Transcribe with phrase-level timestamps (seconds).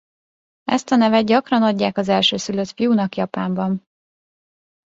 [0.63, 3.83] Ezt a nevet gyakran adják az elsőszülött fiúnak Japánban.